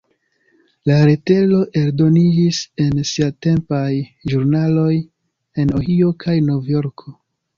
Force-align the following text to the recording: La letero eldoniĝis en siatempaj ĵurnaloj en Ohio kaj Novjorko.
La 0.91 0.93
letero 1.07 1.57
eldoniĝis 1.81 2.61
en 2.85 3.03
siatempaj 3.11 3.91
ĵurnaloj 4.33 4.97
en 5.65 5.75
Ohio 5.81 6.09
kaj 6.25 6.39
Novjorko. 6.51 7.17